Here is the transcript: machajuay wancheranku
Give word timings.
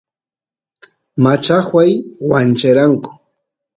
machajuay 1.23 1.91
wancheranku 2.29 3.09